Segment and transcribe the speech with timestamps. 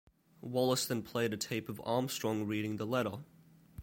[0.41, 3.19] Wallace then played a tape of Armstrong reading the letter.